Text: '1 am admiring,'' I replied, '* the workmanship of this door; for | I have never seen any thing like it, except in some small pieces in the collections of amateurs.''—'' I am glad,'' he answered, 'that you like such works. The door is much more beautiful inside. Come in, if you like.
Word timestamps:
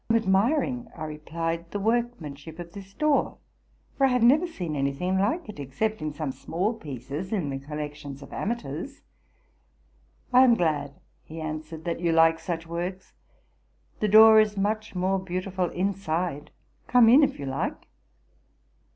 '1 0.07 0.15
am 0.17 0.23
admiring,'' 0.23 0.87
I 0.97 1.03
replied, 1.05 1.69
'* 1.69 1.69
the 1.69 1.79
workmanship 1.79 2.57
of 2.57 2.73
this 2.73 2.91
door; 2.91 3.37
for 3.95 4.05
| 4.05 4.07
I 4.07 4.09
have 4.09 4.23
never 4.23 4.47
seen 4.47 4.75
any 4.75 4.91
thing 4.93 5.19
like 5.19 5.47
it, 5.47 5.59
except 5.59 6.01
in 6.01 6.11
some 6.11 6.31
small 6.31 6.73
pieces 6.73 7.31
in 7.31 7.51
the 7.51 7.59
collections 7.59 8.23
of 8.23 8.33
amateurs.''—'' 8.33 9.03
I 10.33 10.43
am 10.43 10.55
glad,'' 10.55 10.99
he 11.23 11.39
answered, 11.39 11.83
'that 11.83 11.99
you 11.99 12.13
like 12.13 12.39
such 12.39 12.65
works. 12.65 13.13
The 13.99 14.07
door 14.07 14.39
is 14.39 14.57
much 14.57 14.95
more 14.95 15.19
beautiful 15.19 15.69
inside. 15.69 16.49
Come 16.87 17.07
in, 17.07 17.21
if 17.21 17.37
you 17.37 17.45
like. 17.45 17.85